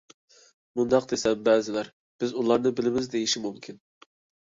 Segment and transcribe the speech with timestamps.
[0.79, 1.93] مۇنداق دېسەم، بەزىلەر
[2.25, 3.83] «بىز ئۇلارنى بىلىمىز»، دېيىشى مۇمكىن.